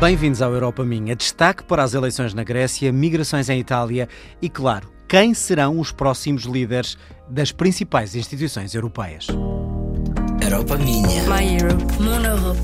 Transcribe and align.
Bem-vindos 0.00 0.40
ao 0.40 0.54
Europa 0.54 0.82
Minha. 0.82 1.14
Destaque 1.14 1.62
para 1.62 1.82
as 1.82 1.92
eleições 1.92 2.32
na 2.32 2.42
Grécia, 2.42 2.90
migrações 2.90 3.50
em 3.50 3.60
Itália 3.60 4.08
e, 4.40 4.48
claro, 4.48 4.90
quem 5.06 5.34
serão 5.34 5.78
os 5.78 5.92
próximos 5.92 6.44
líderes 6.44 6.96
das 7.28 7.52
principais 7.52 8.14
instituições 8.14 8.74
europeias. 8.74 9.26
Europa 10.42 10.78
Minha. 10.78 11.22
My 11.24 11.54
Europe. 11.54 12.02
Mon 12.02 12.24
Europe. 12.24 12.58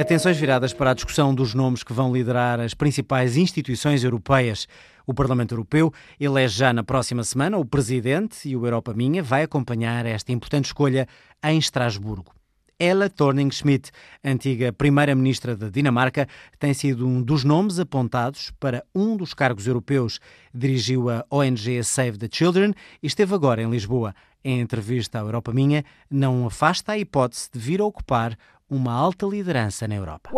Atenções 0.00 0.38
viradas 0.38 0.72
para 0.72 0.92
a 0.92 0.94
discussão 0.94 1.34
dos 1.34 1.52
nomes 1.52 1.82
que 1.82 1.92
vão 1.92 2.10
liderar 2.10 2.58
as 2.58 2.72
principais 2.72 3.36
instituições 3.36 4.02
europeias. 4.02 4.66
O 5.06 5.12
Parlamento 5.12 5.52
Europeu 5.52 5.92
elege 6.18 6.56
já 6.56 6.72
na 6.72 6.82
próxima 6.82 7.24
semana 7.24 7.58
o 7.58 7.64
Presidente 7.66 8.48
e 8.48 8.56
o 8.56 8.64
Europa 8.64 8.94
Minha 8.94 9.22
vai 9.22 9.42
acompanhar 9.42 10.06
esta 10.06 10.32
importante 10.32 10.64
escolha 10.64 11.06
em 11.44 11.58
Estrasburgo. 11.58 12.32
Ella 12.78 13.08
Thorning-Schmidt, 13.08 13.90
antiga 14.24 14.72
primeira-ministra 14.72 15.56
da 15.56 15.68
Dinamarca, 15.68 16.28
tem 16.58 16.74
sido 16.74 17.06
um 17.06 17.22
dos 17.22 17.44
nomes 17.44 17.78
apontados 17.78 18.52
para 18.58 18.84
um 18.94 19.16
dos 19.16 19.32
cargos 19.32 19.66
europeus. 19.66 20.20
Dirigiu 20.52 21.08
a 21.08 21.24
ONG 21.30 21.82
Save 21.84 22.18
the 22.18 22.28
Children 22.30 22.74
e 23.02 23.06
esteve 23.06 23.34
agora 23.34 23.62
em 23.62 23.70
Lisboa. 23.70 24.14
Em 24.44 24.60
entrevista 24.60 25.18
à 25.18 25.22
Europa 25.22 25.52
Minha, 25.52 25.84
não 26.10 26.46
afasta 26.46 26.92
a 26.92 26.98
hipótese 26.98 27.48
de 27.50 27.58
vir 27.58 27.80
a 27.80 27.84
ocupar 27.86 28.36
uma 28.70 28.92
alta 28.92 29.26
liderança 29.26 29.86
na 29.86 29.94
Europa. 29.94 30.30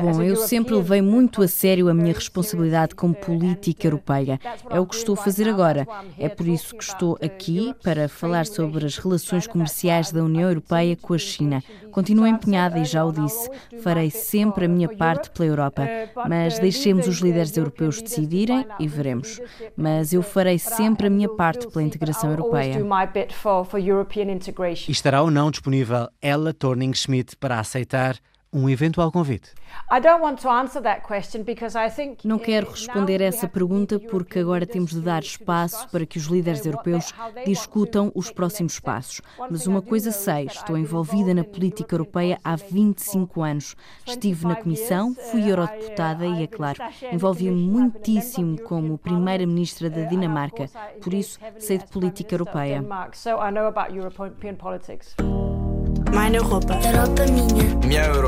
Bom, 0.00 0.22
eu 0.22 0.36
sempre 0.36 0.74
levei 0.74 1.02
muito 1.02 1.42
a 1.42 1.48
sério 1.48 1.88
a 1.88 1.94
minha 1.94 2.14
responsabilidade 2.14 2.94
como 2.94 3.14
política 3.14 3.88
europeia. 3.88 4.38
É 4.70 4.78
o 4.78 4.86
que 4.86 4.94
estou 4.94 5.14
a 5.14 5.16
fazer 5.16 5.48
agora. 5.48 5.86
É 6.16 6.28
por 6.28 6.46
isso 6.46 6.76
que 6.76 6.84
estou 6.84 7.18
aqui 7.20 7.74
para 7.82 8.08
falar 8.08 8.46
sobre 8.46 8.86
as 8.86 8.98
relações 8.98 9.46
comerciais 9.46 10.12
da 10.12 10.22
União 10.22 10.48
Europeia 10.48 10.96
com 10.96 11.12
a 11.12 11.18
China. 11.18 11.62
Continuo 11.90 12.26
empenhada 12.26 12.78
e 12.78 12.84
já 12.84 13.04
o 13.04 13.12
disse, 13.12 13.50
farei 13.82 14.10
sempre 14.10 14.66
a 14.66 14.68
minha 14.68 14.88
parte 14.88 15.30
pela 15.30 15.48
Europa. 15.48 15.82
Mas 16.28 16.58
deixemos 16.58 17.08
os 17.08 17.18
líderes 17.18 17.56
europeus 17.56 18.00
decidirem 18.00 18.64
e 18.78 18.86
veremos. 18.86 19.40
Mas 19.76 20.12
eu 20.12 20.22
farei 20.22 20.58
sempre 20.58 21.08
a 21.08 21.10
minha 21.10 21.28
parte 21.28 21.66
pela 21.66 21.82
integração 21.82 22.30
europeia. 22.30 22.78
E 24.88 24.92
estará 24.92 25.25
ou 25.26 25.30
não 25.30 25.50
disponível 25.50 26.08
Ella 26.22 26.54
Torning 26.54 26.94
Schmidt 26.94 27.36
para 27.36 27.58
aceitar 27.58 28.16
um 28.56 28.70
eventual 28.70 29.12
convite? 29.12 29.52
Não 32.24 32.38
quero 32.38 32.70
responder 32.70 33.20
essa 33.20 33.46
pergunta 33.46 34.00
porque 34.00 34.38
agora 34.38 34.66
temos 34.66 34.92
de 34.92 35.00
dar 35.00 35.22
espaço 35.22 35.88
para 35.90 36.06
que 36.06 36.18
os 36.18 36.24
líderes 36.24 36.64
europeus 36.64 37.12
discutam 37.44 38.10
os 38.14 38.30
próximos 38.30 38.80
passos. 38.80 39.20
Mas 39.50 39.66
uma 39.66 39.82
coisa 39.82 40.10
sei, 40.10 40.46
estou 40.46 40.78
envolvida 40.78 41.34
na 41.34 41.44
política 41.44 41.94
europeia 41.94 42.38
há 42.42 42.56
25 42.56 43.42
anos. 43.42 43.76
Estive 44.06 44.46
na 44.46 44.56
Comissão, 44.56 45.14
fui 45.30 45.42
uh, 45.42 45.48
eurodeputada 45.48 46.26
e, 46.26 46.44
é 46.44 46.46
claro, 46.46 46.78
envolvi-me 47.12 47.60
muitíssimo 47.60 48.60
como 48.62 48.98
Primeira-Ministra 48.98 49.90
da 49.90 50.04
Dinamarca. 50.04 50.68
Por 51.02 51.12
isso, 51.12 51.38
sei 51.58 51.78
de 51.78 51.86
política 51.86 52.34
europeia. 52.34 52.82
Minha 56.10 56.38
Europa. 56.38 56.74
Europa 56.82 57.26
minha. 57.30 57.76
Minha 57.86 58.04
Europa. 58.06 58.25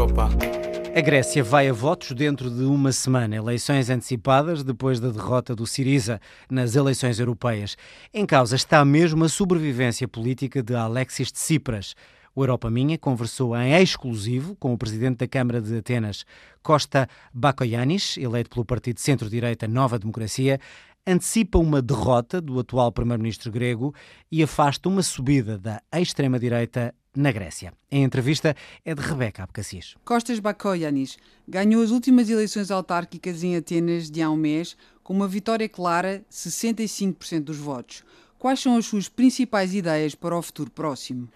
A 0.98 1.00
Grécia 1.00 1.44
vai 1.44 1.68
a 1.68 1.72
votos 1.72 2.10
dentro 2.10 2.50
de 2.50 2.64
uma 2.64 2.90
semana. 2.90 3.36
Eleições 3.36 3.88
antecipadas 3.88 4.64
depois 4.64 4.98
da 4.98 5.10
derrota 5.10 5.54
do 5.54 5.64
Siriza 5.64 6.20
nas 6.50 6.74
eleições 6.74 7.20
europeias. 7.20 7.76
Em 8.12 8.26
causa 8.26 8.56
está 8.56 8.84
mesmo 8.84 9.22
a 9.22 9.28
sobrevivência 9.28 10.08
política 10.08 10.60
de 10.60 10.74
Alexis 10.74 11.30
Tsipras. 11.30 11.94
O 12.34 12.42
Europa 12.42 12.68
Minha 12.68 12.98
conversou 12.98 13.56
em 13.56 13.80
exclusivo 13.80 14.56
com 14.56 14.72
o 14.72 14.76
presidente 14.76 15.18
da 15.18 15.28
Câmara 15.28 15.62
de 15.62 15.76
Atenas, 15.76 16.26
Costa 16.64 17.08
Bakoyannis, 17.32 18.16
eleito 18.16 18.50
pelo 18.50 18.64
partido 18.64 18.98
centro-direita 18.98 19.68
Nova 19.68 20.00
Democracia, 20.00 20.58
antecipa 21.06 21.60
uma 21.60 21.80
derrota 21.80 22.40
do 22.40 22.58
atual 22.58 22.90
primeiro-ministro 22.90 23.52
grego 23.52 23.94
e 24.32 24.42
afasta 24.42 24.88
uma 24.88 25.04
subida 25.04 25.56
da 25.56 25.80
extrema-direita 25.94 26.92
na 27.18 27.32
Grécia. 27.32 27.72
A 27.90 27.96
entrevista 27.96 28.54
é 28.84 28.94
de 28.94 29.02
Rebeca 29.02 29.42
Abcacis. 29.42 29.96
Costas 30.04 30.38
Bakoyannis 30.38 31.18
ganhou 31.48 31.82
as 31.82 31.90
últimas 31.90 32.30
eleições 32.30 32.70
autárquicas 32.70 33.42
em 33.42 33.56
Atenas 33.56 34.08
de 34.08 34.22
há 34.22 34.30
um 34.30 34.36
mês 34.36 34.76
com 35.02 35.12
uma 35.12 35.26
vitória 35.26 35.68
clara, 35.68 36.22
65% 36.30 37.40
dos 37.40 37.56
votos. 37.56 38.04
Quais 38.38 38.60
são 38.60 38.76
as 38.76 38.86
suas 38.86 39.08
principais 39.08 39.74
ideias 39.74 40.14
para 40.14 40.36
o 40.36 40.40
futuro 40.40 40.70
próximo? 40.70 41.28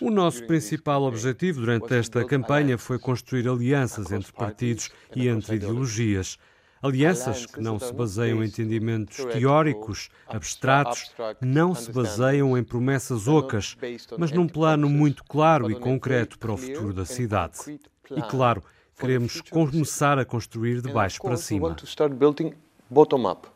O 0.00 0.10
nosso 0.10 0.44
principal 0.46 1.02
objetivo 1.02 1.60
durante 1.60 1.92
esta 1.92 2.24
campanha 2.24 2.78
foi 2.78 3.00
construir 3.00 3.48
alianças 3.48 4.12
entre 4.12 4.32
partidos 4.32 4.90
e 5.16 5.26
entre 5.26 5.56
ideologias. 5.56 6.38
Alianças 6.82 7.46
que 7.46 7.60
não 7.60 7.78
se 7.78 7.92
baseiam 7.92 8.42
em 8.42 8.46
entendimentos 8.46 9.24
teóricos, 9.26 10.08
abstratos, 10.26 11.10
não 11.40 11.74
se 11.74 11.90
baseiam 11.90 12.56
em 12.56 12.62
promessas 12.62 13.26
ocas, 13.26 13.76
mas 14.16 14.30
num 14.30 14.46
plano 14.46 14.88
muito 14.88 15.24
claro 15.24 15.70
e 15.70 15.74
concreto 15.74 16.38
para 16.38 16.52
o 16.52 16.56
futuro 16.56 16.92
da 16.92 17.04
cidade. 17.04 17.80
E 18.14 18.22
claro, 18.22 18.62
queremos 18.98 19.40
começar 19.40 20.18
a 20.18 20.24
construir 20.24 20.80
de 20.80 20.92
baixo 20.92 21.20
para 21.20 21.36
cima. 21.36 21.76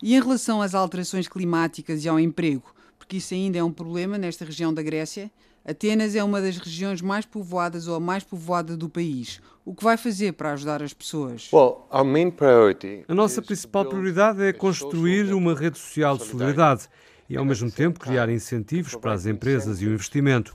E 0.03 0.15
em 0.15 0.21
relação 0.21 0.61
às 0.61 0.75
alterações 0.75 1.29
climáticas 1.29 2.05
e 2.05 2.09
ao 2.09 2.19
emprego, 2.19 2.75
porque 3.03 3.17
isso 3.17 3.35
ainda 3.35 3.59
é 3.59 3.65
um 3.65 3.73
problema 3.73 4.17
nesta 4.17 4.45
região 4.45 4.73
da 4.73 4.81
Grécia, 4.81 5.29
Atenas 5.65 6.15
é 6.15 6.23
uma 6.23 6.41
das 6.41 6.57
regiões 6.57 7.01
mais 7.01 7.27
povoadas 7.27 7.89
ou 7.89 7.97
a 7.97 8.01
mais 8.01 8.23
povoada 8.23 8.77
do 8.77 8.89
país. 8.89 9.41
O 9.65 9.75
que 9.75 9.83
vai 9.83 9.97
fazer 9.97 10.33
para 10.33 10.53
ajudar 10.53 10.83
as 10.83 10.93
pessoas? 10.93 11.49
A 13.09 13.15
nossa 13.15 13.43
principal 13.43 13.85
prioridade 13.85 14.43
é 14.43 14.53
construir 14.53 15.33
uma 15.35 15.55
rede 15.55 15.79
social 15.79 16.17
de 16.17 16.25
solidariedade 16.25 16.89
e, 17.33 17.37
ao 17.39 17.47
mesmo 17.47 17.71
tempo, 17.71 17.99
criar 17.99 18.29
incentivos 18.29 18.95
para 18.95 19.15
as 19.15 19.25
empresas 19.25 19.81
e 19.81 19.87
o 19.87 19.95
investimento. 19.95 20.53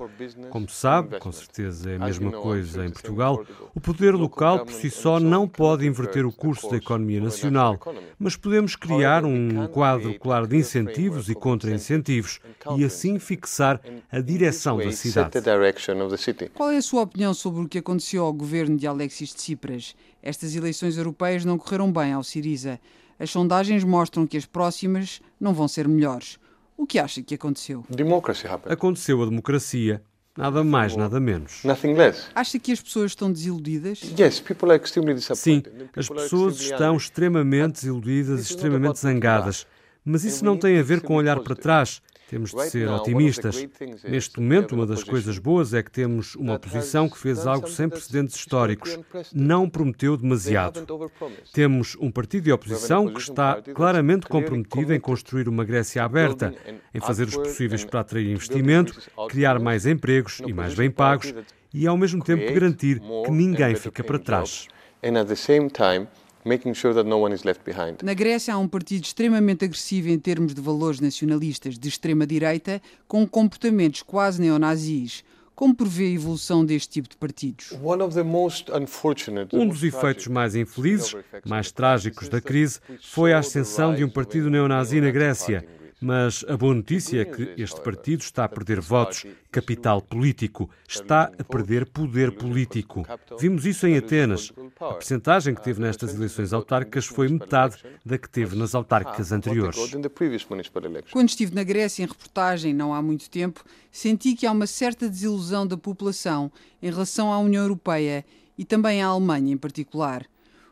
Como 0.52 0.70
sabe, 0.70 1.18
com 1.18 1.32
certeza 1.32 1.90
é 1.90 1.96
a 1.96 2.00
mesma 2.00 2.32
coisa 2.32 2.86
em 2.86 2.92
Portugal, 2.92 3.44
o 3.74 3.82
poder 3.82 4.14
local 4.14 4.64
por 4.64 4.72
si 4.72 4.92
só 4.92 5.20
não 5.20 5.48
pode 5.48 5.88
inverter 5.88 6.24
o 6.24 6.32
curso 6.32 6.70
da 6.70 6.78
economia 6.78 7.20
nacional, 7.20 7.80
mas 8.20 8.36
podemos 8.36 8.76
criar 8.76 9.26
um 9.26 9.66
quadro 9.70 10.14
claro 10.20 10.46
de 10.46 10.56
incentivos 10.56 11.30
e 11.30 11.34
contra-incentivos 11.34 12.40
e 12.78 12.84
assim 12.84 13.18
fixar 13.18 13.82
a 14.12 14.20
direção 14.20 14.78
da 14.78 14.92
cidade. 14.92 15.32
Qual 16.54 16.70
é 16.70 16.78
a 16.78 16.82
sua 16.84 17.02
opinião 17.02 17.34
sobre 17.34 17.64
o 17.64 17.68
que 17.68 17.80
aconteceu 17.80 18.24
ao 18.24 18.32
governo 18.32 18.78
de 18.78 18.86
Alexis 18.86 19.34
Tsipras? 19.34 19.96
Estas 20.22 20.56
eleições 20.56 20.96
europeias 20.96 21.44
não 21.44 21.58
correram 21.58 21.92
bem 21.92 22.14
ao 22.14 22.24
Siriza. 22.24 22.80
As 23.20 23.32
sondagens 23.32 23.84
mostram 23.84 24.28
que 24.28 24.38
as 24.38 24.46
próximas 24.46 25.24
não 25.40 25.56
vão 25.56 25.68
ser 25.68 25.88
melhores. 25.88 26.38
O 26.78 26.86
que 26.86 27.00
acha 27.00 27.22
que 27.24 27.34
aconteceu? 27.34 27.84
Aconteceu 28.72 29.22
a 29.22 29.26
democracia. 29.26 30.02
Nada 30.38 30.64
mais, 30.64 30.96
nada 30.96 31.20
menos. 31.20 31.64
Acha 32.36 32.60
que 32.60 32.72
as 32.72 32.80
pessoas 32.80 33.12
estão 33.12 33.32
desiludidas? 33.32 34.00
Sim, 35.36 35.64
as 35.96 36.08
pessoas 36.08 36.62
estão 36.62 36.96
extremamente 36.96 37.74
desiludidas, 37.74 38.42
extremamente 38.42 39.00
zangadas. 39.00 39.66
Mas 40.06 40.24
isso 40.24 40.46
não 40.46 40.56
tem 40.56 40.78
a 40.78 40.84
ver 40.84 41.02
com 41.02 41.16
olhar 41.16 41.40
para 41.40 41.56
trás. 41.56 42.02
Temos 42.30 42.52
de 42.52 42.70
ser 42.70 42.88
otimistas. 42.90 43.68
Neste 44.04 44.40
momento, 44.40 44.76
uma 44.76 44.86
das 44.86 45.04
coisas 45.04 45.38
boas 45.38 45.74
é 45.74 45.82
que 45.82 45.92
temos 45.92 46.36
uma 46.36 46.56
oposição 46.56 47.10
que 47.10 47.18
fez 47.18 47.48
algo 47.48 47.70
sem 47.70 47.88
precedentes 47.88 48.36
históricos. 48.36 49.00
Não 49.34 49.70
prometeu 49.70 50.18
demasiado. 50.18 50.86
Temos 51.54 51.96
um 52.00 52.12
partido 52.12 52.44
de 52.44 52.52
oposição 52.52 53.08
que 53.08 53.20
está 53.20 53.62
claramente 53.74 54.28
comprometido 54.28 54.94
em 54.94 55.00
construir 55.00 55.48
uma 55.48 55.64
Grécia 55.64 56.04
aberta, 56.04 56.54
em 56.94 57.00
fazer 57.00 57.28
os 57.28 57.36
possíveis 57.36 57.86
para 57.86 58.02
atrair 58.02 58.30
investimento, 58.30 59.00
criar 59.30 59.60
mais 59.60 59.86
empregos 59.86 60.42
e 60.46 60.54
mais 60.54 60.74
bem 60.74 60.92
pagos 60.92 61.34
e, 61.74 61.88
ao 61.88 61.98
mesmo 61.98 62.24
tempo, 62.24 62.54
garantir 62.54 63.00
que 63.00 63.32
ninguém 63.32 63.76
fica 63.76 64.04
para 64.04 64.20
trás 64.20 64.68
making 66.48 66.74
sure 66.74 66.94
that 66.94 67.08
no 67.08 67.20
one 67.20 67.36
is 67.36 67.44
left 67.44 67.64
behind. 67.64 67.98
Na 68.04 68.14
Grécia 68.14 68.54
há 68.54 68.58
um 68.58 68.68
partido 68.68 69.04
extremamente 69.04 69.66
agressivo 69.66 70.10
em 70.10 70.18
termos 70.18 70.54
de 70.54 70.62
valores 70.62 71.00
nacionalistas 71.00 71.78
de 71.78 71.90
extrema 71.90 72.26
direita, 72.26 72.82
com 73.08 73.28
comportamentos 73.28 74.02
quase 74.02 74.42
neonazis. 74.42 75.24
Como 75.58 75.74
prevê 75.74 76.06
a 76.06 76.12
evolução 76.12 76.64
deste 76.64 76.88
tipo 76.88 77.10
de 77.10 77.18
partidos? 77.18 77.72
Um 79.52 79.68
dos 79.68 79.84
efeitos 79.84 80.28
mais 80.28 80.56
infelizes, 80.56 81.16
mais 81.44 81.72
trágicos 81.72 82.30
da 82.30 82.40
crise, 82.40 82.80
foi 83.02 83.34
a 83.34 83.40
ascensão 83.40 83.96
de 83.96 84.04
um 84.04 84.10
partido 84.10 84.52
neonazi 84.52 85.02
na 85.02 85.10
Grécia. 85.10 85.68
Mas 86.00 86.46
a 86.48 86.56
boa 86.56 86.76
notícia 86.76 87.22
é 87.22 87.26
que 87.26 87.54
este 87.58 87.82
partido 87.82 88.22
está 88.22 88.44
a 88.44 88.50
perder 88.50 88.80
votos, 88.80 89.26
capital 89.52 90.00
político, 90.00 90.70
está 90.88 91.32
a 91.40 91.44
perder 91.44 91.88
poder 91.88 92.32
político. 92.34 93.04
Vimos 93.40 93.66
isso 93.66 93.88
em 93.88 93.98
Atenas. 93.98 94.54
A 94.80 94.94
percentagem 94.94 95.56
que 95.56 95.64
teve 95.64 95.82
nestas 95.82 96.14
eleições 96.14 96.54
autárquicas 96.54 97.08
foi 97.08 97.28
metade 97.28 97.78
da 98.06 98.16
que 98.16 98.30
teve 98.30 98.56
nas 98.56 98.76
autárquicas 98.76 99.32
anteriores. 99.32 99.80
Quando 101.12 101.30
estive 101.30 101.56
na 101.56 101.64
Grécia 101.64 102.04
em 102.04 102.08
reportagem, 102.08 102.76
não 102.76 102.94
há 102.94 103.02
muito 103.02 103.28
tempo, 103.28 103.64
senti 103.92 104.36
que 104.36 104.46
há 104.46 104.52
uma 104.52 104.68
certa 104.68 105.10
desilusão 105.10 105.66
da 105.66 105.78
população 105.78 106.52
em 106.80 106.92
relação 106.92 107.34
à 107.34 107.40
União 107.40 107.64
Europeia 107.64 108.24
e 108.56 108.64
também 108.64 109.02
à 109.02 109.08
Alemanha 109.08 109.52
em 109.52 109.58
particular. 109.58 110.28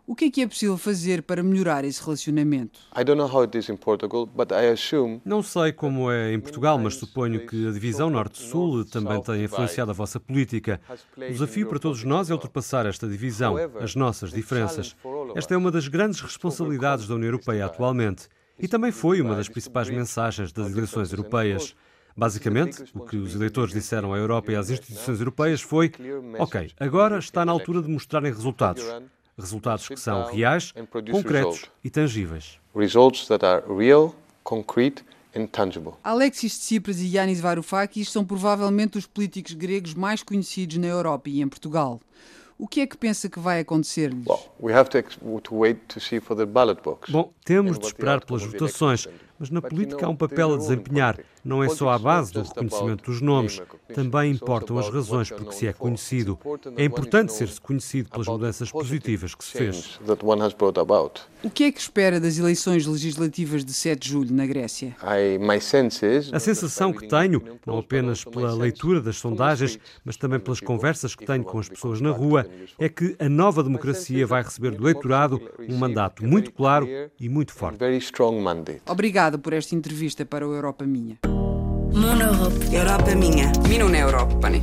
O 0.07 0.13
que 0.13 0.25
é 0.25 0.29
que 0.29 0.41
é 0.41 0.47
possível 0.47 0.77
fazer 0.77 1.23
para 1.23 1.41
melhorar 1.41 1.83
esse 1.83 1.99
relacionamento? 2.03 2.79
Não 5.25 5.41
sei 5.41 5.73
como 5.73 6.11
é 6.11 6.31
em 6.31 6.39
Portugal, 6.39 6.77
mas 6.77 6.93
suponho 6.93 7.47
que 7.47 7.67
a 7.67 7.71
divisão 7.71 8.11
Norte-Sul 8.11 8.85
também 8.85 9.19
tem 9.23 9.43
influenciado 9.45 9.89
a 9.89 9.93
vossa 9.95 10.19
política. 10.19 10.79
O 11.17 11.31
desafio 11.31 11.67
para 11.67 11.79
todos 11.79 12.03
nós 12.03 12.29
é 12.29 12.33
ultrapassar 12.33 12.85
esta 12.85 13.07
divisão, 13.07 13.55
as 13.79 13.95
nossas 13.95 14.31
diferenças. 14.31 14.95
Esta 15.35 15.55
é 15.55 15.57
uma 15.57 15.71
das 15.71 15.87
grandes 15.87 16.21
responsabilidades 16.21 17.07
da 17.07 17.15
União 17.15 17.29
Europeia 17.29 17.65
atualmente. 17.65 18.27
E 18.59 18.67
também 18.67 18.91
foi 18.91 19.21
uma 19.21 19.35
das 19.35 19.49
principais 19.49 19.89
mensagens 19.89 20.51
das 20.51 20.71
eleições 20.71 21.11
europeias. 21.11 21.75
Basicamente, 22.15 22.83
o 22.93 23.01
que 23.01 23.17
os 23.17 23.35
eleitores 23.35 23.73
disseram 23.73 24.13
à 24.13 24.17
Europa 24.17 24.51
e 24.51 24.55
às 24.55 24.69
instituições 24.69 25.19
europeias 25.19 25.61
foi: 25.61 25.91
ok, 26.37 26.71
agora 26.79 27.17
está 27.17 27.43
na 27.43 27.51
altura 27.51 27.81
de 27.81 27.89
mostrarem 27.89 28.31
resultados. 28.31 28.83
Resultados 29.37 29.87
que 29.87 29.97
são 29.97 30.27
reais, 30.31 30.73
concretos 31.11 31.65
e 31.83 31.89
tangíveis. 31.89 32.59
Results 32.75 33.27
that 33.27 33.45
are 33.45 33.63
real, 33.67 34.15
concrete 34.43 35.03
Alexis 36.03 36.57
Tsipras 36.57 37.01
e 37.01 37.07
Yanis 37.07 37.41
Varoufakis 37.41 38.09
são 38.09 38.23
provavelmente 38.23 38.97
os 38.97 39.05
políticos 39.05 39.53
gregos 39.53 39.93
mais 39.93 40.23
conhecidos 40.23 40.77
na 40.77 40.87
Europa 40.87 41.29
e 41.29 41.41
em 41.41 41.47
Portugal. 41.47 41.99
O 42.57 42.69
que 42.69 42.79
é 42.79 42.87
que 42.87 42.95
pensa 42.95 43.27
que 43.27 43.37
vai 43.37 43.59
acontecer-lhes? 43.59 44.23
Bom, 47.09 47.33
temos 47.43 47.77
de 47.77 47.85
esperar 47.85 48.23
pelas 48.23 48.43
votações, 48.43 49.09
mas 49.39 49.49
na 49.49 49.61
política 49.61 50.05
há 50.05 50.09
um 50.09 50.15
papel 50.15 50.53
a 50.53 50.57
desempenhar. 50.57 51.19
Não 51.43 51.63
é 51.63 51.69
só 51.69 51.89
à 51.89 51.99
base 51.99 52.33
do 52.33 52.41
reconhecimento 52.41 53.05
dos 53.05 53.21
nomes, 53.21 53.61
também 53.93 54.31
importam 54.31 54.79
as 54.79 54.89
razões 54.89 55.29
por 55.29 55.45
que 55.45 55.55
se 55.55 55.67
é 55.67 55.73
conhecido. 55.73 56.39
É 56.75 56.83
importante 56.83 57.33
ser-se 57.33 57.61
conhecido 57.61 58.09
pelas 58.09 58.27
mudanças 58.27 58.71
positivas 58.71 59.35
que 59.35 59.45
se 59.45 59.51
fez. 59.51 59.99
O 61.43 61.49
que 61.49 61.65
é 61.65 61.71
que 61.71 61.79
espera 61.79 62.19
das 62.19 62.39
eleições 62.39 62.87
legislativas 62.87 63.63
de 63.63 63.71
7 63.71 63.99
de 63.99 64.09
julho 64.09 64.33
na 64.33 64.47
Grécia? 64.47 64.95
A 66.33 66.39
sensação 66.39 66.91
que 66.91 67.07
tenho, 67.07 67.41
não 67.65 67.77
apenas 67.77 68.23
pela 68.23 68.51
leitura 68.55 68.99
das 68.99 69.17
sondagens, 69.17 69.77
mas 70.03 70.17
também 70.17 70.39
pelas 70.39 70.59
conversas 70.59 71.13
que 71.13 71.23
tenho 71.25 71.43
com 71.43 71.59
as 71.59 71.69
pessoas 71.69 72.01
na 72.01 72.09
rua, 72.09 72.47
é 72.79 72.89
que 72.89 73.15
a 73.19 73.29
nova 73.29 73.61
democracia 73.61 74.25
vai 74.25 74.41
receber 74.41 74.71
do 74.71 74.83
eleitorado 74.83 75.39
um 75.69 75.77
mandato 75.77 76.25
muito 76.25 76.51
claro 76.51 76.87
e 77.19 77.29
muito 77.29 77.53
forte. 77.53 77.77
Obrigada 79.25 79.37
por 79.39 79.53
esta 79.53 79.73
entrevista 79.73 80.23
para 80.23 80.47
o 80.47 80.53
Europa 80.53 80.85
Minha. 80.85 81.17
Europa 82.71 83.15
minha. 83.15 83.51
Minun 83.67 83.95
Europani. 83.95 84.61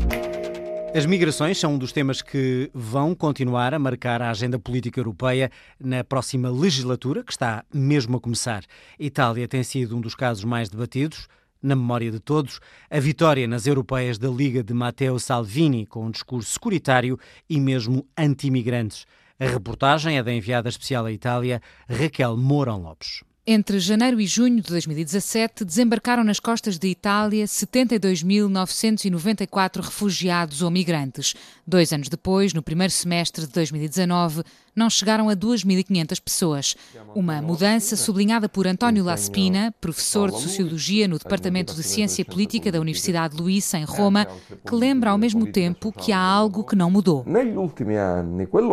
As 0.95 1.05
migrações 1.05 1.59
são 1.59 1.75
um 1.75 1.79
dos 1.79 1.91
temas 1.91 2.23
que 2.23 2.71
vão 2.73 3.13
continuar 3.13 3.75
a 3.75 3.79
marcar 3.81 4.23
a 4.23 4.31
agenda 4.31 4.61
política 4.61 5.01
europeia 5.01 5.51
na 5.81 6.05
próxima 6.05 6.49
legislatura, 6.49 7.25
que 7.25 7.33
está 7.33 7.65
mesmo 7.75 8.19
a 8.19 8.21
começar. 8.21 8.63
A 9.01 9.03
Itália 9.03 9.49
tem 9.49 9.65
sido 9.65 9.97
um 9.97 10.01
dos 10.01 10.15
casos 10.15 10.45
mais 10.45 10.69
debatidos. 10.69 11.27
Na 11.61 11.75
memória 11.75 12.13
de 12.13 12.21
todos, 12.21 12.61
a 12.89 13.01
vitória 13.01 13.49
nas 13.49 13.67
europeias 13.67 14.17
da 14.17 14.29
Liga 14.29 14.63
de 14.63 14.73
Matteo 14.73 15.19
Salvini, 15.19 15.87
com 15.87 16.07
um 16.07 16.11
discurso 16.13 16.53
securitário 16.53 17.19
e 17.51 17.59
mesmo 17.59 18.07
anti-imigrantes. 18.17 19.07
A 19.41 19.45
reportagem 19.47 20.19
é 20.19 20.23
da 20.23 20.33
enviada 20.33 20.69
especial 20.69 21.05
à 21.07 21.11
Itália, 21.11 21.61
Raquel 21.89 22.37
Mourão 22.37 22.81
Lopes. 22.81 23.25
Entre 23.45 23.81
janeiro 23.81 24.21
e 24.21 24.27
junho 24.27 24.61
de 24.61 24.71
2017, 24.71 25.65
desembarcaram 25.65 26.23
nas 26.23 26.39
costas 26.39 26.79
de 26.79 26.87
Itália 26.87 27.45
72.994 27.45 29.81
refugiados 29.81 30.63
ou 30.63 30.71
migrantes. 30.71 31.35
Dois 31.67 31.93
anos 31.93 32.09
depois, 32.09 32.55
no 32.55 32.63
primeiro 32.63 32.93
semestre 32.93 33.45
de 33.45 33.53
2019, 33.53 34.45
não 34.75 34.89
chegaram 34.89 35.29
a 35.29 35.35
2.500 35.35 36.21
pessoas. 36.21 36.77
Uma 37.15 37.43
mudança 37.43 37.97
sublinhada 37.97 38.49
por 38.49 38.67
António 38.67 39.05
Laspina, 39.05 39.75
professor 39.81 40.31
de 40.31 40.41
Sociologia 40.41 41.07
no 41.07 41.19
Departamento 41.19 41.75
de 41.75 41.83
Ciência 41.83 42.25
Política 42.25 42.73
da 42.73 42.81
Universidade 42.81 43.37
Luísa, 43.37 43.79
em 43.79 43.85
Roma, 43.85 44.27
que 44.67 44.75
lembra 44.75 45.11
ao 45.11 45.19
mesmo 45.19 45.47
tempo 45.47 45.93
que 45.93 46.13
há 46.13 46.21
algo 46.21 46.65
que 46.65 46.77
não 46.77 46.91
mudou. 46.91 47.25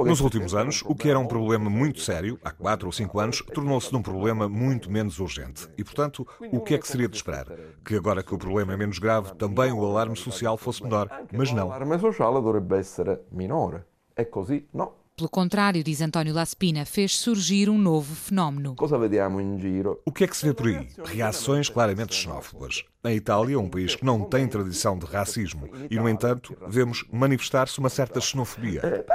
Nos 0.06 0.22
últimos 0.22 0.56
anos, 0.56 0.84
o 0.86 0.96
que 0.96 1.10
era 1.10 1.20
um 1.20 1.28
problema 1.28 1.70
muito 1.70 2.02
sério, 2.02 2.40
há 2.44 2.52
quatro 2.52 2.88
ou 2.88 2.92
cinco 2.92 3.20
anos, 3.20 3.44
tornou-se 3.54 3.92
num 3.92 4.02
problema 4.02 4.48
muito 4.48 4.90
menos 4.92 5.20
urgente. 5.20 5.68
E, 5.78 5.84
portanto, 5.84 6.26
o 6.52 6.60
que 6.60 6.74
é 6.74 6.78
que 6.78 6.88
seria 6.88 7.08
de 7.08 7.16
esperar? 7.16 7.48
Que 7.84 7.96
agora 7.96 8.24
que 8.24 8.34
o 8.34 8.38
problema 8.38 8.74
é 8.74 8.78
menos 8.78 9.00
grave, 9.00 9.34
também 9.36 9.72
o 9.72 9.86
alarme 9.86 10.16
social 10.16 10.58
fosse 10.58 10.84
menor. 10.84 11.10
Mas 11.32 11.52
não. 11.52 11.68
O 11.68 11.72
alarme 11.72 12.00
social 12.00 12.34
dovrebbe 12.34 12.78
essere 12.78 13.20
minore. 13.32 13.82
É 14.16 14.26
così? 14.26 14.68
Não. 14.74 14.99
Pelo 15.20 15.28
contrário, 15.28 15.84
diz 15.84 16.00
António 16.00 16.34
Laspina, 16.34 16.86
fez 16.86 17.18
surgir 17.18 17.70
um 17.70 17.78
novo 17.78 18.16
fenómeno. 18.16 18.74
O 20.06 20.12
que 20.14 20.24
é 20.24 20.28
que 20.28 20.38
se 20.38 20.46
vê 20.46 20.54
por 20.54 20.68
aí? 20.68 20.88
Reações 21.04 21.68
claramente 21.68 22.16
xenófobas. 22.16 22.86
A 23.02 23.14
Itália 23.14 23.56
é 23.56 23.58
um 23.58 23.70
país 23.70 23.96
que 23.96 24.04
não 24.04 24.26
tem 24.26 24.46
tradição 24.46 25.00
de 25.00 25.06
racismo 25.06 25.70
e, 25.90 25.96
no 25.96 26.10
entanto, 26.10 26.58
vemos 26.68 27.06
manifestar-se 27.10 27.80
uma 27.80 27.88
certa 27.88 28.20
xenofobia. 28.20 28.82
Eh, 28.84 29.06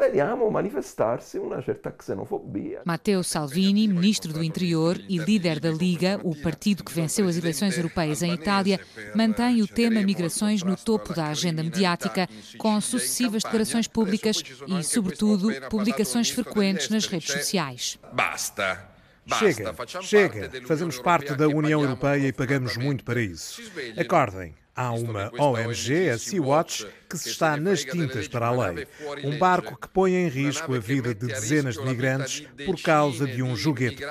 vediamo 0.00 0.50
manifestar-se 0.50 1.38
uma 1.38 1.62
certa 1.62 1.94
xenofobia. 2.02 2.80
Matteo 2.84 3.22
Salvini, 3.22 3.86
ministro 3.86 4.32
do 4.32 4.42
Interior 4.42 5.00
e 5.08 5.18
líder 5.18 5.60
da 5.60 5.70
Liga, 5.70 6.18
o 6.24 6.34
partido 6.34 6.82
que 6.82 6.92
venceu 6.92 7.28
as 7.28 7.36
eleições 7.36 7.76
europeias 7.76 8.24
em 8.24 8.32
Itália, 8.32 8.80
mantém 9.14 9.62
o 9.62 9.68
tema 9.68 10.02
migrações 10.02 10.64
no 10.64 10.76
topo 10.76 11.14
da 11.14 11.26
agenda 11.26 11.62
mediática, 11.62 12.28
com 12.58 12.80
sucessivas 12.80 13.44
declarações 13.44 13.86
públicas 13.86 14.42
e, 14.66 14.82
sobretudo, 14.82 15.48
publicações 15.70 16.28
frequentes 16.28 16.88
nas 16.88 17.06
redes 17.06 17.30
sociais. 17.30 18.00
Basta. 18.12 18.97
Chega, 19.36 19.74
chega. 20.02 20.50
Fazemos 20.66 20.98
parte 20.98 21.34
da 21.34 21.48
União 21.48 21.82
Europeia 21.82 22.28
e 22.28 22.32
pagamos 22.32 22.76
muito 22.76 23.04
para 23.04 23.20
isso. 23.20 23.60
Acordem. 23.96 24.54
Há 24.74 24.92
uma 24.92 25.32
ONG, 25.36 26.08
a 26.08 26.16
Sea-Watch, 26.16 26.86
que 27.08 27.16
se 27.16 27.30
está 27.30 27.56
nas 27.56 27.84
tintas 27.84 28.28
para 28.28 28.48
a 28.48 28.50
lei. 28.50 28.86
Um 29.24 29.38
barco 29.38 29.76
que 29.80 29.88
põe 29.88 30.14
em 30.14 30.28
risco 30.28 30.74
a 30.74 30.78
vida 30.78 31.14
de 31.14 31.26
dezenas 31.26 31.76
de 31.76 31.84
migrantes 31.84 32.46
por 32.66 32.80
causa 32.80 33.26
de 33.26 33.42
um 33.42 33.56
joguete 33.56 34.02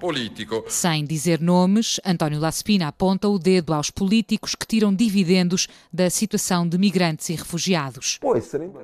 político. 0.00 0.64
Sem 0.68 1.04
dizer 1.04 1.40
nomes, 1.40 2.00
António 2.04 2.38
Laspina 2.38 2.88
aponta 2.88 3.28
o 3.28 3.38
dedo 3.38 3.74
aos 3.74 3.90
políticos 3.90 4.54
que 4.54 4.66
tiram 4.66 4.94
dividendos 4.94 5.66
da 5.92 6.08
situação 6.08 6.68
de 6.68 6.78
migrantes 6.78 7.28
e 7.28 7.34
refugiados. 7.34 8.18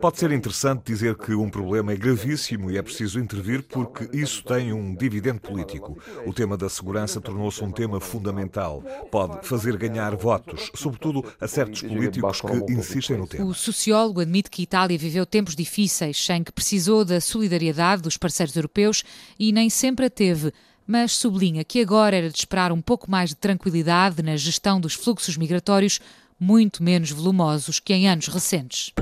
Pode 0.01 0.19
ser 0.19 0.33
interessante 0.33 0.83
dizer 0.85 1.17
que 1.17 1.35
um 1.35 1.49
problema 1.49 1.93
é 1.93 1.97
gravíssimo 1.97 2.71
e 2.71 2.79
é 2.79 2.83
preciso 2.83 3.21
intervir 3.21 3.63
porque 3.63 4.09
isso 4.17 4.43
tem 4.45 4.73
um 4.73 4.95
dividendo 4.95 5.41
político. 5.41 5.99
O 6.27 6.33
tema 6.33 6.57
da 6.57 6.69
segurança 6.69 7.21
tornou-se 7.21 7.63
um 7.63 7.71
tema 7.71 8.01
fundamental. 8.01 8.83
Pode 9.11 9.47
fazer 9.47 9.77
ganhar 9.77 10.17
votos, 10.17 10.71
sobretudo 10.75 11.25
a 11.41 11.47
certos 11.47 11.83
políticos 11.83 12.41
que 12.49 12.73
insistem 12.73 13.17
no 13.17 13.27
tema. 13.27 13.45
O 13.45 13.55
sociólogo 13.55 14.21
admite 14.21 14.51
que 14.51 14.63
Itália 14.63 14.99
viveu 14.99 15.25
tempos 15.27 15.55
difíceis, 15.55 16.29
em 16.31 16.43
que 16.43 16.53
precisou 16.53 17.05
da 17.05 17.21
solidariedade 17.21 18.03
dos 18.03 18.17
parceiros 18.17 18.57
europeus 18.57 19.05
e 19.39 19.53
nem 19.53 19.69
sempre 19.71 20.07
a 20.07 20.11
teve 20.11 20.53
mas 20.89 21.13
sublinha 21.13 21.63
que 21.65 21.83
agora 21.83 22.17
era 22.17 22.31
de 22.31 22.39
esperar 22.39 22.73
um 22.73 22.81
pouco 22.81 23.11
mais 23.11 23.29
de 23.29 23.37
tranquilidade 23.37 24.23
na 24.23 24.39
gestão 24.39 24.81
dos 24.81 24.95
fluxos 24.95 25.37
migratórios, 25.37 26.01
muito 26.41 26.83
menos 26.83 27.11
volumosos 27.11 27.79
que 27.79 27.93
em 27.93 28.09
anos 28.09 28.29
recentes. 28.29 28.95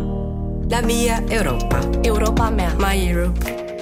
Da 0.67 0.83
minha 0.83 1.25
Europa. 1.31 1.79
Europa 2.05 2.51
My 2.51 3.09
Europe. 3.09 3.76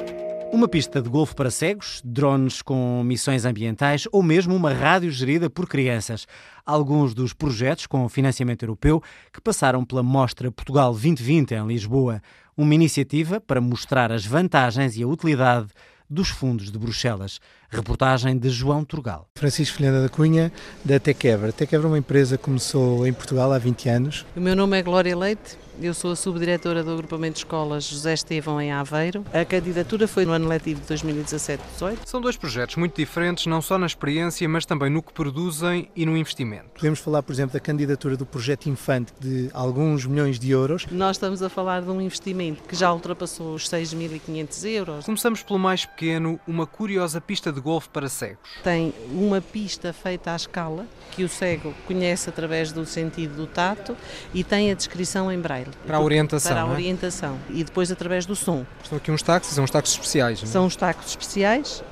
Uma 0.54 0.68
pista 0.68 1.02
de 1.02 1.08
golfe 1.08 1.34
para 1.34 1.50
cegos, 1.50 2.00
drones 2.04 2.62
com 2.62 3.02
missões 3.02 3.44
ambientais 3.44 4.06
ou 4.12 4.22
mesmo 4.22 4.54
uma 4.54 4.72
rádio 4.72 5.10
gerida 5.10 5.50
por 5.50 5.68
crianças. 5.68 6.28
Alguns 6.64 7.12
dos 7.12 7.32
projetos 7.32 7.88
com 7.88 8.08
financiamento 8.08 8.62
europeu 8.62 9.02
que 9.32 9.40
passaram 9.40 9.84
pela 9.84 10.00
Mostra 10.00 10.52
Portugal 10.52 10.92
2020 10.92 11.54
em 11.54 11.66
Lisboa. 11.66 12.22
Uma 12.56 12.72
iniciativa 12.72 13.40
para 13.40 13.60
mostrar 13.60 14.12
as 14.12 14.24
vantagens 14.24 14.96
e 14.96 15.02
a 15.02 15.08
utilidade 15.08 15.70
dos 16.08 16.28
fundos 16.28 16.70
de 16.70 16.78
Bruxelas. 16.78 17.40
Reportagem 17.74 18.38
de 18.38 18.48
João 18.50 18.84
Turgal. 18.84 19.26
Francisco 19.36 19.76
Filhanda 19.76 20.02
da 20.02 20.08
Cunha, 20.08 20.52
da 20.84 21.00
Tequebra. 21.00 21.52
Tequebra 21.52 21.86
é 21.86 21.90
uma 21.90 21.98
empresa 21.98 22.38
que 22.38 22.44
começou 22.44 23.06
em 23.06 23.12
Portugal 23.12 23.52
há 23.52 23.58
20 23.58 23.88
anos. 23.88 24.26
O 24.36 24.40
meu 24.40 24.54
nome 24.54 24.78
é 24.78 24.82
Glória 24.82 25.16
Leite, 25.16 25.58
eu 25.80 25.92
sou 25.92 26.12
a 26.12 26.16
subdiretora 26.16 26.84
do 26.84 26.92
agrupamento 26.92 27.34
de 27.34 27.38
escolas 27.40 27.84
José 27.84 28.14
Estevão 28.14 28.60
em 28.60 28.70
Aveiro. 28.70 29.24
A 29.32 29.44
candidatura 29.44 30.06
foi 30.06 30.24
no 30.24 30.32
ano 30.32 30.46
letivo 30.46 30.80
de 30.80 30.94
2017-18. 30.94 31.58
São 32.06 32.20
dois 32.20 32.36
projetos 32.36 32.76
muito 32.76 32.96
diferentes, 32.96 33.46
não 33.46 33.60
só 33.60 33.76
na 33.76 33.86
experiência, 33.86 34.48
mas 34.48 34.64
também 34.64 34.88
no 34.88 35.02
que 35.02 35.12
produzem 35.12 35.88
e 35.96 36.06
no 36.06 36.16
investimento. 36.16 36.66
Podemos 36.74 37.00
falar, 37.00 37.22
por 37.24 37.32
exemplo, 37.32 37.54
da 37.54 37.60
candidatura 37.60 38.16
do 38.16 38.24
projeto 38.24 38.68
Infante 38.68 39.12
de 39.18 39.50
alguns 39.52 40.06
milhões 40.06 40.38
de 40.38 40.50
euros. 40.50 40.86
Nós 40.90 41.16
estamos 41.16 41.42
a 41.42 41.48
falar 41.48 41.82
de 41.82 41.90
um 41.90 42.00
investimento 42.00 42.62
que 42.62 42.76
já 42.76 42.92
ultrapassou 42.92 43.54
os 43.54 43.68
6.500 43.68 44.64
euros. 44.70 45.04
Começamos 45.04 45.42
pelo 45.42 45.58
mais 45.58 45.84
pequeno, 45.84 46.38
uma 46.46 46.66
curiosa 46.66 47.20
pista 47.20 47.52
de 47.52 47.60
golfe 47.64 47.88
para 47.88 48.08
cegos. 48.10 48.50
Tem 48.62 48.92
uma 49.10 49.40
pista 49.40 49.92
feita 49.92 50.32
à 50.32 50.36
escala, 50.36 50.86
que 51.10 51.24
o 51.24 51.28
cego 51.28 51.74
conhece 51.86 52.28
através 52.28 52.70
do 52.70 52.84
sentido 52.84 53.34
do 53.34 53.46
tato 53.46 53.96
e 54.34 54.44
tem 54.44 54.70
a 54.70 54.74
descrição 54.74 55.32
em 55.32 55.40
braille. 55.40 55.70
Para 55.86 55.96
a 55.96 56.00
orientação. 56.00 56.52
Para 56.52 56.62
a 56.62 56.68
é? 56.68 56.70
orientação. 56.70 57.38
É? 57.48 57.54
E 57.54 57.64
depois 57.64 57.90
através 57.90 58.26
do 58.26 58.36
som. 58.36 58.66
Estão 58.82 58.98
aqui 58.98 59.10
uns 59.10 59.22
táxis, 59.22 59.54
são 59.54 59.64
uns 59.64 59.70
táxis 59.70 59.94
especiais. 59.94 60.42
Não? 60.42 60.48
É? 60.48 60.52
São 60.52 60.66
os 60.66 60.76
táxis 60.76 61.10
especiais 61.10 61.82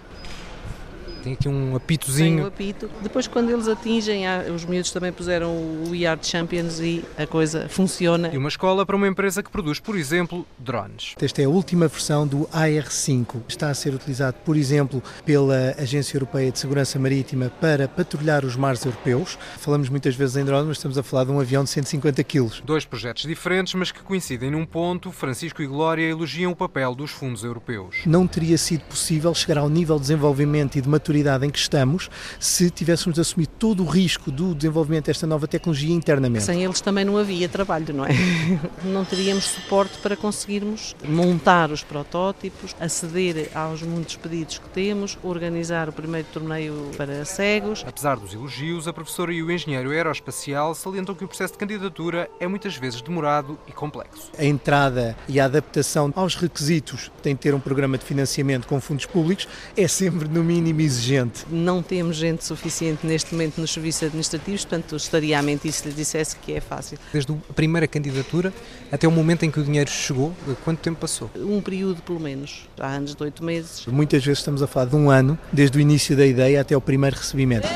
tem 1.22 1.34
aqui 1.34 1.48
um 1.48 1.76
apitozinho. 1.76 2.36
Tem 2.36 2.44
um 2.44 2.48
apito. 2.48 2.90
Depois, 3.00 3.26
quando 3.26 3.50
eles 3.50 3.68
atingem, 3.68 4.24
os 4.54 4.64
miúdos 4.64 4.90
também 4.90 5.12
puseram 5.12 5.50
o 5.88 5.94
Yard 5.94 6.26
Champions 6.26 6.80
e 6.80 7.04
a 7.16 7.26
coisa 7.26 7.68
funciona. 7.68 8.30
E 8.32 8.36
uma 8.36 8.48
escola 8.48 8.84
para 8.84 8.96
uma 8.96 9.06
empresa 9.06 9.42
que 9.42 9.50
produz, 9.50 9.78
por 9.78 9.96
exemplo, 9.96 10.46
drones. 10.58 11.14
Esta 11.20 11.42
é 11.42 11.44
a 11.44 11.48
última 11.48 11.86
versão 11.86 12.26
do 12.26 12.48
AR-5. 12.52 13.42
Está 13.48 13.70
a 13.70 13.74
ser 13.74 13.94
utilizado, 13.94 14.36
por 14.44 14.56
exemplo, 14.56 15.02
pela 15.24 15.74
Agência 15.78 16.16
Europeia 16.16 16.50
de 16.50 16.58
Segurança 16.58 16.98
Marítima 16.98 17.50
para 17.60 17.86
patrulhar 17.86 18.44
os 18.44 18.56
mares 18.56 18.84
europeus. 18.84 19.38
Falamos 19.58 19.88
muitas 19.88 20.14
vezes 20.16 20.36
em 20.36 20.44
drones, 20.44 20.66
mas 20.66 20.76
estamos 20.78 20.98
a 20.98 21.02
falar 21.02 21.24
de 21.24 21.30
um 21.30 21.40
avião 21.40 21.62
de 21.62 21.70
150 21.70 22.24
kg. 22.24 22.50
Dois 22.64 22.84
projetos 22.84 23.22
diferentes, 23.22 23.74
mas 23.74 23.92
que 23.92 24.02
coincidem 24.02 24.50
num 24.50 24.66
ponto. 24.66 25.12
Francisco 25.12 25.62
e 25.62 25.66
Glória 25.66 26.02
elogiam 26.02 26.50
o 26.50 26.56
papel 26.56 26.94
dos 26.94 27.12
fundos 27.12 27.44
europeus. 27.44 28.02
Não 28.04 28.26
teria 28.26 28.58
sido 28.58 28.82
possível 28.84 29.32
chegar 29.34 29.58
ao 29.58 29.68
nível 29.68 29.96
de 29.96 30.02
desenvolvimento 30.02 30.76
e 30.76 30.80
de 30.80 30.88
maturidade 30.88 31.11
maturidade 31.12 31.46
em 31.46 31.50
que 31.50 31.58
estamos 31.58 32.08
se 32.40 32.70
tivéssemos 32.70 33.18
assumido 33.18 33.52
todo 33.58 33.82
o 33.82 33.86
risco 33.86 34.30
do 34.30 34.54
desenvolvimento 34.54 35.06
desta 35.06 35.26
nova 35.26 35.46
tecnologia 35.46 35.94
internamente. 35.94 36.44
Sem 36.44 36.64
eles 36.64 36.80
também 36.80 37.04
não 37.04 37.18
havia 37.18 37.48
trabalho, 37.48 37.94
não 37.94 38.06
é? 38.06 38.12
Não 38.84 39.04
teríamos 39.04 39.44
suporte 39.44 39.98
para 39.98 40.16
conseguirmos 40.16 40.94
montar 41.04 41.70
os 41.70 41.82
protótipos, 41.82 42.74
aceder 42.80 43.50
aos 43.54 43.82
muitos 43.82 44.16
pedidos 44.16 44.58
que 44.58 44.68
temos, 44.70 45.18
organizar 45.22 45.88
o 45.88 45.92
primeiro 45.92 46.26
torneio 46.32 46.90
para 46.96 47.24
cegos. 47.24 47.84
Apesar 47.86 48.16
dos 48.16 48.32
elogios, 48.32 48.88
a 48.88 48.92
professora 48.92 49.32
e 49.32 49.42
o 49.42 49.50
engenheiro 49.50 49.90
aeroespacial 49.90 50.74
salientam 50.74 51.14
que 51.14 51.24
o 51.24 51.28
processo 51.28 51.52
de 51.52 51.58
candidatura 51.58 52.28
é 52.40 52.46
muitas 52.46 52.76
vezes 52.76 53.02
demorado 53.02 53.58
e 53.68 53.72
complexo. 53.72 54.30
A 54.38 54.44
entrada 54.44 55.16
e 55.28 55.38
a 55.38 55.44
adaptação 55.44 56.12
aos 56.14 56.34
requisitos 56.34 57.10
que 57.16 57.22
tem 57.22 57.34
de 57.34 57.40
ter 57.40 57.54
um 57.54 57.60
programa 57.60 57.98
de 57.98 58.04
financiamento 58.04 58.66
com 58.66 58.80
fundos 58.80 59.06
públicos 59.06 59.48
é 59.76 59.86
sempre 59.86 60.28
no 60.28 60.42
mínimo 60.42 60.80
exigente 60.80 61.01
exigente. 61.02 61.44
Não 61.50 61.82
temos 61.82 62.16
gente 62.16 62.44
suficiente 62.44 63.06
neste 63.06 63.34
momento 63.34 63.60
nos 63.60 63.72
serviços 63.72 64.04
administrativos, 64.04 64.64
portanto 64.64 64.96
estaria 64.96 65.38
a 65.38 65.42
mentir 65.42 65.72
se 65.72 65.88
lhe 65.88 65.94
dissesse 65.94 66.36
que 66.36 66.52
é 66.52 66.60
fácil. 66.60 66.98
Desde 67.12 67.32
a 67.32 67.52
primeira 67.52 67.88
candidatura 67.88 68.52
até 68.90 69.06
o 69.08 69.10
momento 69.10 69.44
em 69.44 69.50
que 69.50 69.58
o 69.58 69.64
dinheiro 69.64 69.90
chegou, 69.90 70.34
quanto 70.64 70.78
tempo 70.78 71.00
passou? 71.00 71.30
Um 71.36 71.60
período 71.60 72.02
pelo 72.02 72.20
menos, 72.20 72.68
há 72.78 72.88
anos 72.88 73.14
de 73.14 73.22
oito 73.22 73.44
meses. 73.44 73.84
Muitas 73.86 74.24
vezes 74.24 74.38
estamos 74.38 74.62
a 74.62 74.66
falar 74.66 74.86
de 74.86 74.96
um 74.96 75.10
ano, 75.10 75.38
desde 75.52 75.76
o 75.76 75.80
início 75.80 76.16
da 76.16 76.26
ideia 76.26 76.60
até 76.60 76.76
o 76.76 76.80
primeiro 76.80 77.16
recebimento 77.16 77.68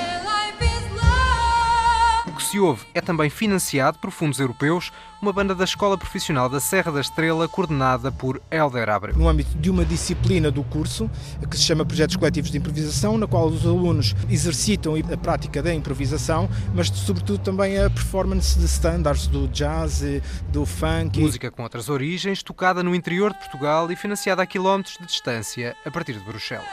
se 2.57 2.61
ouve 2.61 2.87
é 2.95 3.03
também 3.03 3.29
financiado 3.29 3.99
por 3.99 4.11
fundos 4.11 4.41
europeus, 4.41 4.91
uma 5.21 5.31
banda 5.31 5.55
da 5.55 5.65
Escola 5.65 5.99
Profissional 5.99 6.49
da 6.49 6.59
Serra 6.59 6.91
da 6.91 7.03
Estrela, 7.03 7.47
coordenada 7.47 8.11
por 8.11 8.41
Helder 8.51 8.89
Abreu. 8.89 9.15
No 9.15 9.29
âmbito 9.29 9.59
de 9.59 9.69
uma 9.69 9.85
disciplina 9.85 10.51
do 10.51 10.65
curso, 10.65 11.11
que 11.51 11.57
se 11.57 11.65
chama 11.65 11.85
Projetos 11.85 12.17
Coletivos 12.17 12.51
de 12.51 12.57
Improvisação, 12.57 13.19
na 13.19 13.27
qual 13.27 13.49
os 13.49 13.67
alunos 13.67 14.15
exercitam 14.31 14.95
a 14.95 15.17
prática 15.19 15.63
da 15.63 15.75
improvisação, 15.75 16.49
mas 16.75 16.89
sobretudo 16.89 17.39
também 17.41 17.79
a 17.79 17.91
performance 17.91 18.59
de 18.59 18.65
standards 18.65 19.27
do 19.27 19.47
jazz, 19.49 20.03
do 20.49 20.65
funk. 20.65 21.21
Música 21.21 21.51
com 21.51 21.63
outras 21.63 21.91
origens, 21.91 22.43
tocada 22.43 22.83
no 22.83 22.95
interior 22.95 23.35
de 23.35 23.39
Portugal 23.39 23.93
e 23.93 23.97
financiada 23.97 24.43
a 24.43 24.47
quilómetros 24.47 24.97
de 24.97 25.05
distância, 25.05 25.77
a 25.85 25.91
partir 25.91 26.15
de 26.15 26.21
Bruxelas. 26.21 26.65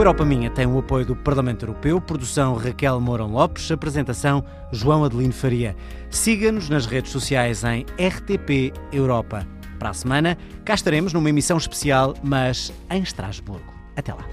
Europa 0.00 0.24
Minha 0.24 0.48
tem 0.48 0.66
o 0.66 0.78
apoio 0.78 1.04
do 1.04 1.14
Parlamento 1.14 1.64
Europeu, 1.64 2.00
produção 2.00 2.54
Raquel 2.54 2.98
Mourão 3.00 3.30
Lopes, 3.30 3.70
apresentação 3.70 4.42
João 4.72 5.04
Adelino 5.04 5.32
Faria. 5.32 5.76
Siga-nos 6.08 6.70
nas 6.70 6.86
redes 6.86 7.12
sociais 7.12 7.62
em 7.64 7.84
RTP 8.02 8.72
Europa. 8.90 9.46
Para 9.78 9.90
a 9.90 9.94
semana, 9.94 10.38
cá 10.64 10.72
estaremos 10.72 11.12
numa 11.12 11.28
emissão 11.28 11.58
especial, 11.58 12.14
mas 12.22 12.72
em 12.90 13.02
Estrasburgo. 13.02 13.74
Até 13.94 14.14
lá. 14.14 14.24